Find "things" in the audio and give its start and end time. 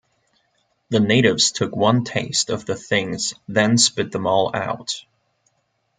2.75-3.35